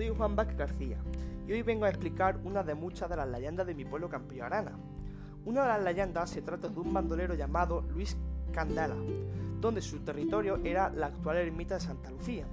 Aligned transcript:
soy 0.00 0.08
Juan 0.16 0.34
Vázquez 0.34 0.56
García 0.56 0.96
y 1.46 1.52
hoy 1.52 1.60
vengo 1.60 1.84
a 1.84 1.90
explicar 1.90 2.38
una 2.42 2.62
de 2.62 2.74
muchas 2.74 3.10
de 3.10 3.16
las 3.16 3.28
leyendas 3.28 3.66
de 3.66 3.74
mi 3.74 3.84
pueblo 3.84 4.08
Campillo. 4.08 4.46
Una 5.44 5.60
de 5.60 5.68
las 5.68 5.84
leyendas 5.84 6.30
se 6.30 6.40
trata 6.40 6.70
de 6.70 6.80
un 6.80 6.90
bandolero 6.94 7.34
llamado 7.34 7.82
Luis 7.82 8.16
Candela, 8.50 8.96
donde 9.60 9.82
su 9.82 9.98
territorio 9.98 10.58
era 10.64 10.88
la 10.88 11.08
actual 11.08 11.36
ermita 11.36 11.74
de 11.74 11.80
Santa 11.80 12.10
Lucía. 12.10 12.46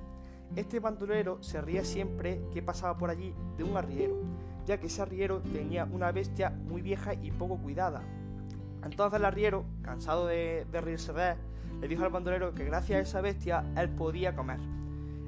Este 0.58 0.82
bandolero 0.82 1.42
se 1.42 1.62
ría 1.62 1.86
siempre 1.86 2.42
que 2.52 2.62
pasaba 2.62 2.98
por 2.98 3.10
allí 3.10 3.34
de 3.56 3.64
un 3.64 3.78
arriero, 3.78 4.18
ya 4.66 4.78
que 4.78 4.88
ese 4.88 5.02
arriero 5.02 5.40
tenía 5.40 5.86
una 5.86 6.12
bestia 6.12 6.50
muy 6.50 6.82
vieja 6.82 7.14
y 7.14 7.32
poco 7.32 7.56
cuidada. 7.60 8.02
Entonces 8.84 9.20
el 9.20 9.26
arriero, 9.26 9.64
cansado 9.84 10.28
de, 10.28 10.68
de 10.70 10.82
de 10.82 11.32
él, 11.32 11.38
le 11.80 11.88
dijo 11.88 12.04
al 12.04 12.12
bandolero 12.12 12.54
que 12.54 12.66
gracias 12.66 13.00
a 13.00 13.02
esa 13.04 13.22
bestia 13.22 13.64
él 13.78 13.88
podía 13.88 14.36
comer. 14.36 14.60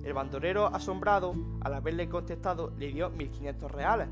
El 0.03 0.13
bandolero, 0.13 0.67
asombrado, 0.67 1.33
al 1.61 1.73
haberle 1.73 2.07
contestado, 2.07 2.71
le 2.77 2.87
dio 2.91 3.09
1500 3.09 3.71
reales 3.71 4.07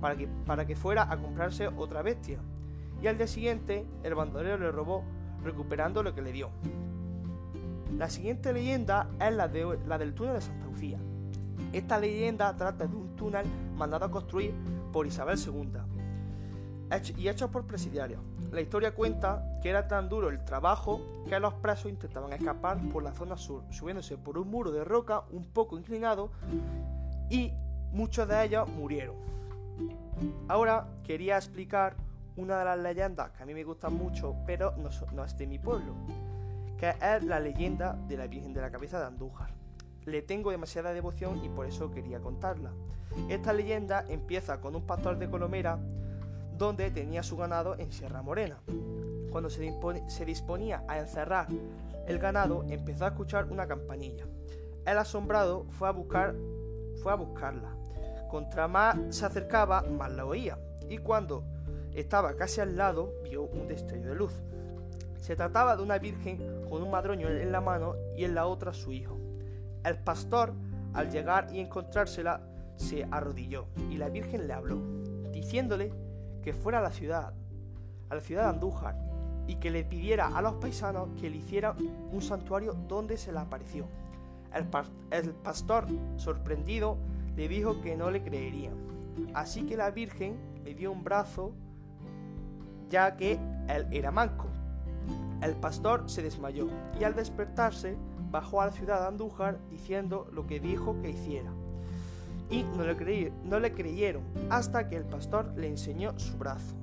para 0.00 0.16
que, 0.16 0.28
para 0.46 0.66
que 0.66 0.76
fuera 0.76 1.10
a 1.10 1.18
comprarse 1.18 1.68
otra 1.68 2.02
bestia. 2.02 2.38
Y 3.02 3.06
al 3.08 3.18
día 3.18 3.26
siguiente, 3.26 3.86
el 4.02 4.14
bandolero 4.14 4.58
le 4.58 4.70
robó, 4.70 5.04
recuperando 5.42 6.02
lo 6.02 6.14
que 6.14 6.22
le 6.22 6.32
dio. 6.32 6.50
La 7.96 8.08
siguiente 8.08 8.52
leyenda 8.52 9.08
es 9.20 9.34
la, 9.34 9.48
de, 9.48 9.78
la 9.86 9.98
del 9.98 10.14
túnel 10.14 10.34
de 10.34 10.40
Santa 10.40 10.66
Lucía. 10.66 10.98
Esta 11.72 11.98
leyenda 11.98 12.56
trata 12.56 12.86
de 12.86 12.96
un 12.96 13.16
túnel 13.16 13.46
mandado 13.76 14.04
a 14.06 14.10
construir 14.10 14.54
por 14.92 15.06
Isabel 15.06 15.38
II 15.38 15.91
y 17.16 17.28
hecho 17.28 17.50
por 17.50 17.66
presidiarios. 17.66 18.20
La 18.50 18.60
historia 18.60 18.94
cuenta 18.94 19.58
que 19.62 19.70
era 19.70 19.88
tan 19.88 20.08
duro 20.08 20.28
el 20.28 20.44
trabajo 20.44 21.00
que 21.28 21.40
los 21.40 21.54
presos 21.54 21.90
intentaban 21.90 22.32
escapar 22.32 22.78
por 22.90 23.02
la 23.02 23.12
zona 23.12 23.36
sur, 23.36 23.62
subiéndose 23.70 24.18
por 24.18 24.36
un 24.36 24.50
muro 24.50 24.70
de 24.72 24.84
roca 24.84 25.22
un 25.30 25.44
poco 25.44 25.78
inclinado 25.78 26.30
y 27.30 27.52
muchos 27.92 28.28
de 28.28 28.44
ellos 28.44 28.68
murieron. 28.68 29.16
Ahora 30.48 30.86
quería 31.02 31.36
explicar 31.36 31.96
una 32.36 32.58
de 32.58 32.64
las 32.64 32.78
leyendas 32.78 33.30
que 33.30 33.42
a 33.42 33.46
mí 33.46 33.54
me 33.54 33.64
gustan 33.64 33.94
mucho, 33.94 34.36
pero 34.46 34.74
no, 34.76 34.90
no 35.12 35.24
es 35.24 35.36
de 35.38 35.46
mi 35.46 35.58
pueblo, 35.58 35.94
que 36.76 36.90
es 36.90 37.24
la 37.24 37.40
leyenda 37.40 37.94
de 38.06 38.16
la 38.18 38.26
Virgen 38.26 38.52
de 38.52 38.60
la 38.60 38.70
Cabeza 38.70 38.98
de 39.00 39.06
Andújar. 39.06 39.50
Le 40.04 40.20
tengo 40.20 40.50
demasiada 40.50 40.92
devoción 40.92 41.42
y 41.44 41.48
por 41.48 41.64
eso 41.66 41.90
quería 41.90 42.20
contarla. 42.20 42.72
Esta 43.28 43.52
leyenda 43.52 44.04
empieza 44.08 44.60
con 44.60 44.74
un 44.74 44.82
pastor 44.82 45.18
de 45.18 45.30
Colomera 45.30 45.78
donde 46.58 46.90
tenía 46.90 47.22
su 47.22 47.36
ganado 47.36 47.76
en 47.78 47.92
Sierra 47.92 48.22
Morena. 48.22 48.58
Cuando 49.30 49.48
se, 49.50 50.24
disponía 50.24 50.84
a 50.88 50.98
encerrar 50.98 51.48
el 52.06 52.18
ganado, 52.18 52.64
empezó 52.68 53.04
a 53.04 53.08
escuchar 53.08 53.46
una 53.46 53.66
campanilla. 53.66 54.26
El 54.84 54.98
asombrado 54.98 55.64
fue 55.70 55.88
a, 55.88 55.92
buscar, 55.92 56.34
fue 57.02 57.12
a 57.12 57.16
buscarla. 57.16 57.74
Contra 58.30 58.68
más 58.68 58.96
se 59.10 59.24
acercaba, 59.24 59.82
más 59.82 60.12
la 60.12 60.26
oía. 60.26 60.58
Y 60.88 60.98
cuando 60.98 61.44
estaba 61.94 62.34
casi 62.34 62.60
al 62.60 62.76
lado, 62.76 63.12
vio 63.24 63.44
un 63.44 63.68
destello 63.68 64.10
de 64.10 64.14
luz. 64.14 64.32
Se 65.18 65.36
trataba 65.36 65.76
de 65.76 65.82
una 65.82 65.98
virgen 65.98 66.64
con 66.68 66.82
un 66.82 66.90
madroño 66.90 67.28
en 67.28 67.52
la 67.52 67.60
mano 67.60 67.94
y 68.16 68.24
en 68.24 68.34
la 68.34 68.46
otra 68.46 68.72
su 68.74 68.92
hijo. 68.92 69.16
El 69.84 69.98
pastor, 69.98 70.52
al 70.94 71.10
llegar 71.10 71.48
y 71.52 71.60
encontrársela, 71.60 72.40
se 72.76 73.06
arrodilló 73.10 73.66
y 73.90 73.96
la 73.96 74.08
virgen 74.08 74.46
le 74.46 74.52
habló, 74.52 74.80
diciéndole 75.30 75.92
que 76.42 76.52
fuera 76.52 76.78
a 76.78 76.82
la 76.82 76.90
ciudad, 76.90 77.32
a 78.10 78.14
la 78.14 78.20
ciudad 78.20 78.44
de 78.44 78.48
Andújar, 78.50 78.96
y 79.46 79.56
que 79.56 79.70
le 79.70 79.84
pidiera 79.84 80.28
a 80.28 80.42
los 80.42 80.54
paisanos 80.54 81.08
que 81.20 81.30
le 81.30 81.38
hicieran 81.38 81.76
un 82.12 82.22
santuario 82.22 82.74
donde 82.88 83.16
se 83.16 83.32
le 83.32 83.38
apareció. 83.38 83.86
El, 84.54 84.66
el 85.10 85.34
pastor, 85.34 85.86
sorprendido, 86.16 86.98
le 87.36 87.48
dijo 87.48 87.80
que 87.80 87.96
no 87.96 88.10
le 88.10 88.22
creerían. 88.22 88.74
Así 89.34 89.64
que 89.64 89.76
la 89.76 89.90
Virgen 89.90 90.36
le 90.64 90.74
dio 90.74 90.92
un 90.92 91.02
brazo, 91.02 91.52
ya 92.88 93.16
que 93.16 93.38
él 93.68 93.86
era 93.90 94.10
manco. 94.10 94.46
El 95.42 95.56
pastor 95.56 96.08
se 96.08 96.22
desmayó 96.22 96.68
y 97.00 97.04
al 97.04 97.16
despertarse 97.16 97.96
bajó 98.30 98.60
a 98.60 98.66
la 98.66 98.72
ciudad 98.72 99.00
de 99.00 99.08
Andújar 99.08 99.58
diciendo 99.70 100.28
lo 100.32 100.46
que 100.46 100.60
dijo 100.60 101.00
que 101.02 101.10
hiciera 101.10 101.52
y 102.50 102.64
no 102.64 102.84
le, 103.60 103.72
creyeron 103.72 104.22
hasta 104.50 104.88
que 104.88 104.96
el 104.96 105.04
pastor 105.04 105.52
le 105.56 105.68
enseñó 105.68 106.18
su 106.18 106.36
brazo. 106.36 106.74